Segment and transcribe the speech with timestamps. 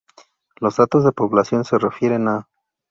[0.55, 2.49] Los datos de población se refieren a